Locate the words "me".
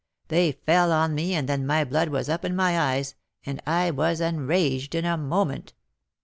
1.13-1.35